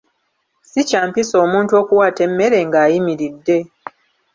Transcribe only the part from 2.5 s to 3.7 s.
nga ayimiridde.